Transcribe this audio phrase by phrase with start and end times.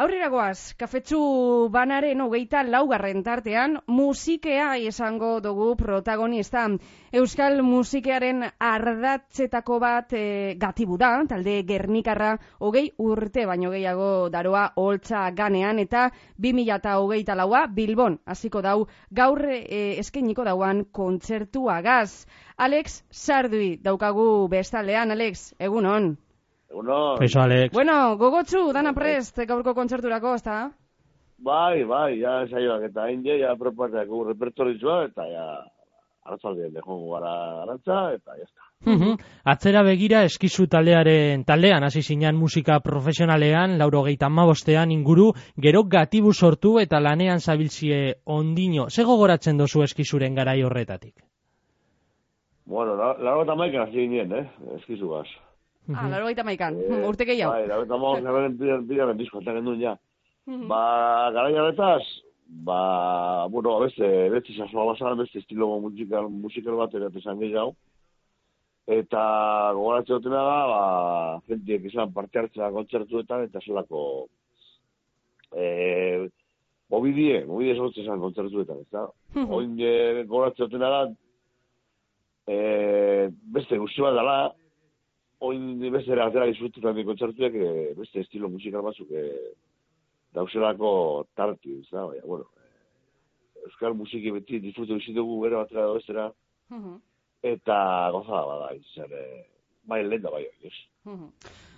[0.00, 1.18] Aurrera goaz, kafetxu
[1.72, 6.62] banaren hogeita laugarren tartean, musikea izango dugu protagonista.
[7.20, 10.22] Euskal musikearen ardatzetako bat e,
[10.62, 12.30] gatibu da, talde Gernikarra
[12.68, 16.06] hogei urte baino gehiago daroa holtza ganean, eta
[16.48, 18.78] 2000 eta hogeita laua Bilbon, hasiko dau,
[19.20, 22.24] gaur e, eskeniko dauan kontzertuagaz.
[22.56, 26.14] Alex Sardui daukagu bestaldean, Alex, egunon.
[26.72, 27.72] Uno, Eso, Alex.
[27.74, 30.70] Bueno, gogotsu, dana prest, gaurko kontzerturako, ezta?
[31.42, 35.46] bai, bai, ja, saioak eta je, ja, proposak gu repertorizua, eta ja,
[36.28, 38.66] aratzaldien dejongo gara arantza, eta jazta.
[38.84, 39.16] Mhm.
[39.44, 46.32] Atzera begira eskizu taldearen taldean hasi zinan musika profesionalean, lauro gehieta mabostean inguru, gero gatibu
[46.32, 48.88] sortu eta lanean zabiltzie ondino.
[48.90, 51.14] Ze gogoratzen dozu eskizuren garai horretatik?
[52.66, 54.46] Bueno, la- laro eta maikan hasi ginen, eh,
[54.78, 55.26] eskizu gaz.
[55.94, 57.52] Ah, laro gaita maikan, Eh, urte gehiago.
[57.52, 59.96] Bai, laro eta maikan bidan, bidan disko eta gendun, ja.
[60.46, 62.02] Ba, gara jarretaz,
[62.66, 67.76] ba, bueno, beste, beste sasua basan, beste estilo musikal, musikal bat ere esan gehiago.
[68.90, 69.22] Eta
[69.76, 70.82] gogoratzen dutena da, ba,
[71.46, 74.02] jentiek izan parte hartzea kontzertuetan, eta zelako,
[75.54, 76.26] e,
[76.90, 79.04] mobidie, mobidie sortzen izan kontzertuetan, ez da?
[79.46, 81.02] Oin e, gogoratzen dutena da,
[82.50, 82.58] e,
[83.54, 84.38] beste guzti bat dela,
[85.40, 89.26] oin beste ere atera disfrutetan di kontzertuek, e, beste estilo musikal batzuk e,
[90.36, 96.32] dauzelako tarti, da, baina, bueno, e, Euskal musiki beti disfrutu bizitugu gero atera da bestera,
[96.70, 97.00] Mhm.
[97.42, 99.46] eta gozada bada, izan, e,
[99.84, 100.72] bai lehen da bai, ez?
[101.04, 101.32] Mhm.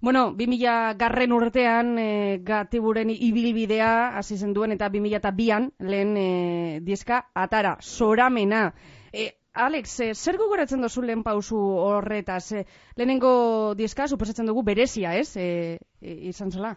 [0.00, 7.24] Bueno, 2000 garren urtean e, gatiburen ibilbidea hasi zen duen eta 2002an lehen e, diska
[7.34, 8.72] atara, soramena.
[9.12, 12.52] E, Alex, e, zer gogoratzen dozu lehen pausu horretaz?
[12.54, 12.60] E,
[12.96, 13.30] lehenengo
[13.78, 15.32] diska, suposatzen dugu berezia, ez?
[15.36, 16.76] E, e, izan zela.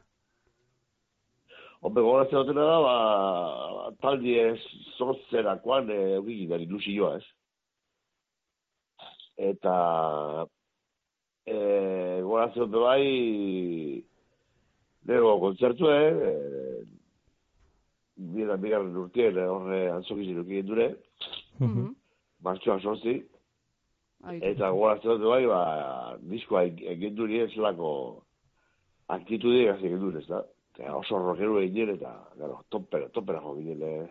[1.81, 2.95] Hombre, gogoratzen dutena da, ba,
[4.01, 4.57] taldi ez
[4.97, 7.27] sortzerakoan e, eugik da ilusioa, ez?
[9.51, 9.75] Eta
[11.45, 11.55] e,
[12.25, 13.05] gogoratzen dute bai
[15.11, 16.35] lego kontzertue, e,
[18.33, 20.95] bigarren bigarren urtien horre antzokizin dure,
[21.61, 22.00] Mhm.
[22.43, 23.19] Martxoan sortzi,
[24.29, 24.71] eta
[25.03, 25.61] dute bai, ba,
[26.21, 27.91] diskoa egin duri ez lako
[29.09, 30.43] aktitudi gazi egin dure, ez da?
[30.77, 34.09] Eta oso rockeru egin eta, gero, topera, topera jo ginen, eh?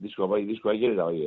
[0.00, 1.20] diskoa bai, diskoa egin eta bai,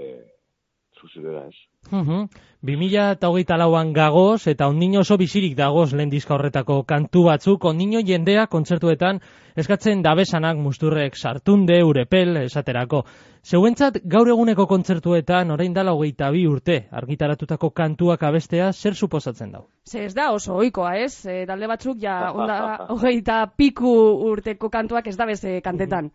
[0.94, 1.56] eh, zuzidera ez.
[1.92, 2.28] Mhm.
[2.62, 8.00] 2000 eta hogeita lauan gagoz eta ondino oso bizirik dagoz lehen horretako kantu batzuk, ondino
[8.00, 9.20] jendea kontzertuetan
[9.56, 13.04] eskatzen dabesanak musturrek sartunde, urepel, esaterako.
[13.44, 19.68] Zeuentzat gaur eguneko kontzertuetan orain dala hogeita bi urte argitaratutako kantuak abestea zer suposatzen dau?
[19.86, 21.26] Ze ez da oso ohikoa, ez?
[21.26, 23.92] E, talde batzuk ja onda hogeita piku
[24.32, 26.12] urteko kantuak ez da beze kantetan.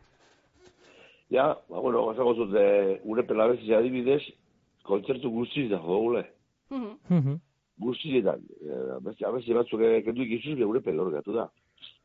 [1.28, 4.22] Ja, ba, bueno, gazako zut, eh, urepela bezia adibidez,
[4.88, 5.80] kontzertu guztiz da.
[6.70, 6.90] Mhm.
[7.08, 7.36] Mhm.
[7.78, 11.46] guztietan, eh, beste abesti batzuk eh, kendu ikizuz geure pelor gatu da.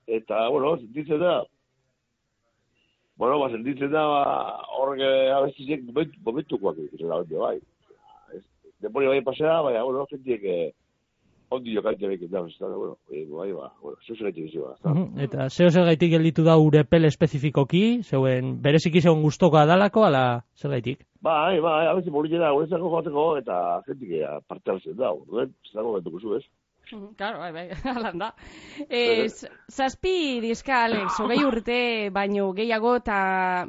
[0.05, 1.43] Eta, bueno, sentitzen da,
[3.17, 4.23] bueno, ba, sentitzen da, ba,
[4.77, 7.57] horrek eh, abestiziek momentu, momentukoak egiten da, bai.
[8.83, 10.73] Denbori bai pasea, baina, bueno, jentiek eh,
[11.53, 14.73] ondi jokaite bekin da, ez da, bueno, eh, bai, ba, bueno, zeu zer gaitik izua,
[14.73, 14.93] ez da.
[14.93, 15.19] Mhm.
[15.27, 20.25] Eta zeo zer gaitik gelditu da urepel espezifikoki, zeuen bereziki zeuen gustoko adalako, ala
[20.59, 21.05] zer gaitik?
[21.23, 25.73] Bai, bai, abesti politxe da, guretzako joateko, eta jentik eh, parte hartzen da, orduen, ez
[25.77, 26.45] dago bentuko zu, ez?
[27.17, 28.33] Claro, bai, bai, alan da.
[28.89, 29.27] E,
[29.69, 31.77] zazpi diska, Alex, hogei urte,
[32.13, 33.17] baino gehiago eta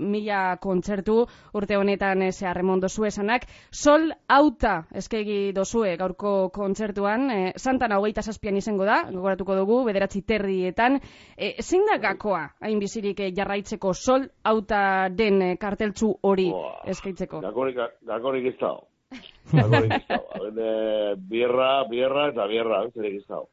[0.00, 1.20] mila kontzertu
[1.54, 3.46] urte honetan e, zeharremon dozu esanak.
[3.70, 10.24] Sol auta eskegi dozue gaurko kontzertuan, e, Santana hogeita zazpian izango da, gogoratuko dugu, bederatzi
[10.26, 11.00] terrietan.
[11.36, 16.50] E, zein da gakoa, hain bizirik jarraitzeko sol auta den karteltzu hori
[16.90, 17.44] eskaitzeko?
[17.44, 17.78] Gakorik,
[18.08, 18.93] gakorik ez dago.
[19.52, 19.74] Dago.
[19.76, 23.48] Haben, eh, bierra, bierra eta bierra, ez ere ez dago.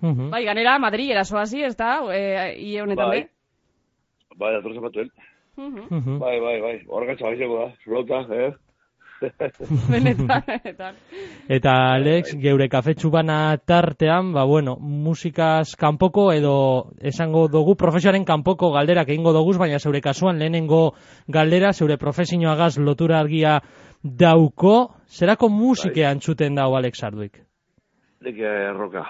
[0.00, 0.30] Mhm.
[0.30, 2.20] Bai, ganera, Madri erasoazi, ez da, e,
[2.62, 3.22] ie honetan Bai.
[3.24, 4.36] be?
[4.38, 5.10] Bai, dator zapatuen.
[5.56, 5.86] Mhm.
[5.90, 6.18] Mhm.
[6.22, 6.74] Bai, bai, bai.
[6.86, 7.68] Horregatza baizeko da.
[7.84, 8.52] Zulauta, eh?
[9.90, 10.94] Benetan, benetan.
[11.48, 18.70] Eta Alex, geure kafetxu bana tartean, ba bueno, musikaz kanpoko edo esango dugu profesioaren kanpoko
[18.74, 20.94] galderak egingo doguz, baina zeure kasuan lehenengo
[21.26, 23.58] galdera, zeure profesioagaz lotura argia
[24.02, 27.40] dauko, zerako musike antzuten dau Alex Arduik?
[28.22, 29.02] Nik eh, roka.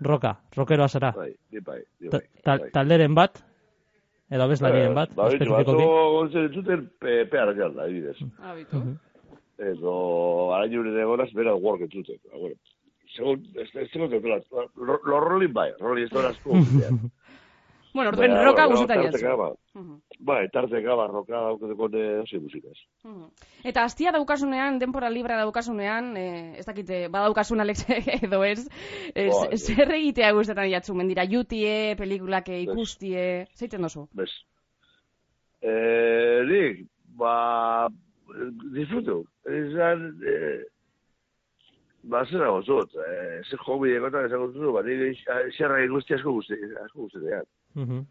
[0.00, 1.12] Roka, rokeroa zara.
[1.16, 1.32] Bai,
[1.64, 1.80] bai,
[2.10, 2.26] Ta- bai.
[2.44, 2.70] ta- bai.
[2.74, 3.38] Talderen bat,
[4.30, 5.84] edo abeslarien bat, Ba, bitu, espezifikoki.
[6.18, 8.16] gontzen zuten pe, peara jalda, adibidez.
[8.42, 8.82] Abitu.
[9.58, 12.18] Edo, araño nire egonaz, bera work entzuten.
[12.30, 12.56] Ba, bueno,
[13.14, 14.40] segun, ez ez zegoen dutela,
[14.76, 16.50] lo, lo rolling bai, rolling ez dut asko.
[17.94, 19.36] Bueno, orduen roka bueno, gustuta tarteka, jatzu.
[19.38, 20.00] ba, Mhm.
[20.18, 22.74] Bai, tarteka, ba, roka daukateko ne hasi musikaz.
[23.04, 23.28] Mhm.
[23.70, 27.84] Eta astia daukasunean, denpora libra daukasunean, eh, ez dakite, badaukasun Alex
[28.26, 28.66] edo ez,
[29.14, 29.58] eh, Bai, bai.
[29.58, 34.08] zer egitea gustatzen jatzu, mendira, jutie, pelikulak ikustie, zeiten dozu?
[34.12, 34.30] Bez.
[35.62, 36.86] Eh, nik,
[37.16, 37.86] ba,
[38.74, 39.24] disfrutu.
[39.46, 40.62] Izan, eh,
[42.02, 42.90] ba, zera gozut.
[42.94, 45.22] Eh, ze hobi egotan esan gozut, ba, nik
[45.56, 46.54] xerra guzti asko guzti,
[46.84, 47.44] asko guzti dean.
[47.74, 48.02] Mhm.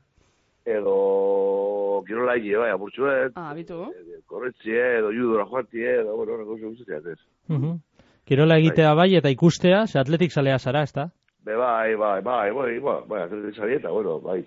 [0.66, 3.34] Edo, kirola hile, bai, apurtxuet.
[3.36, 3.81] Ah, bitu.
[3.92, 7.20] eh, Korretzie, edo judora joatie, edo, bueno, horreko guzti dean, ez.
[7.50, 7.78] Mhm.
[8.25, 11.10] Kirola egitea bai eta ikustea, ze atletik salea zara, ezta?
[11.44, 14.46] Be, bai, bai, bai, bai, bai, bai, atletik zarieta, bueno, bai.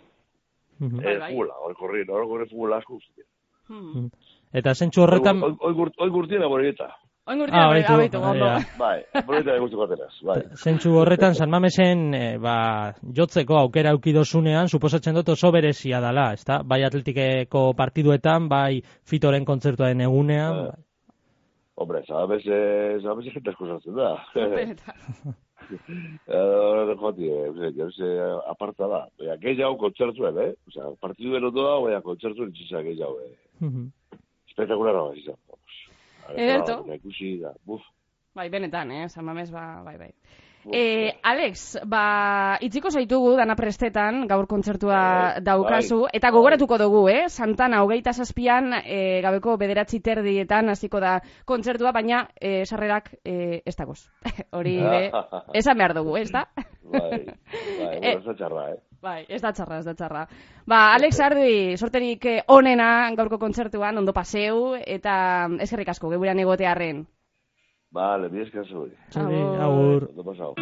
[0.81, 0.97] Mhm.
[1.03, 1.31] Bai, Eh, bai.
[1.33, 3.29] fugula, hori korri, hori korri fugula asko guzti dean.
[3.69, 4.11] Mhm.
[4.53, 5.43] Eta zentsu horretan...
[5.43, 6.91] Oi, oi, oi, oi gurtiena boreta.
[7.27, 8.47] Oin Ah, gurtia, baitu, abaitu, ondo.
[8.47, 8.59] ja.
[8.79, 10.37] Bai, boreta gustu bateraz, bai.
[10.65, 16.61] Zentsu horretan San Mamesen eh, ba, jotzeko aukera aukidozunean, suposatzen dut oso berezia dala, ezta?
[16.63, 18.79] Bai atletikeko partiduetan, bai
[19.11, 20.61] fitoren kontzertuaren egunean.
[20.61, 20.69] Eh.
[20.71, 20.83] bai.
[21.77, 24.15] Hombre, sabes, eh, sabes gente asko sartzen da.
[24.35, 25.35] Benetan.
[25.67, 28.07] Eh, joti, eh, yo sé,
[28.47, 29.01] aparta da.
[29.19, 30.53] Baina, gehiago kontzertuen, eh?
[30.69, 33.33] O sea, partiduen ondo da, baina kontzertuen itxisa gehiago, eh?
[34.57, 35.37] Espetakulara bat izan.
[36.33, 36.79] Ederto.
[36.95, 37.83] Ikusi da, buf.
[38.37, 40.09] Bai, benetan, eh, San Mames, ba, bai, bai.
[40.73, 47.05] Eh, Alex, ba, itziko zaitugu dana prestetan, gaur kontzertua Bai, daukazu, bai, eta gogoratuko dugu,
[47.09, 47.29] eh?
[47.29, 53.77] Santana, hogeita zazpian, eh, gabeko bederatzi terdietan hasiko da kontzertua, baina eh, sarrerak eh, ez
[53.77, 54.09] dagoz.
[54.59, 55.11] Hori, be,
[55.55, 56.47] esan behar dugu, ez da?
[56.83, 58.79] Bai, bai, ez da txarra, eh?
[59.07, 60.27] Bai, ez da txarra, ez da txarra.
[60.67, 67.05] Ba, Alex Ardi, sorterik onena gaurko kontzertuan, ondo paseu, eta eskerrik asko, geburan egotearren.
[67.97, 68.89] Vale, mi eskazu.
[69.11, 69.63] Zuri, Agur.
[69.67, 70.09] agur.
[70.11, 70.55] Ondo pasau.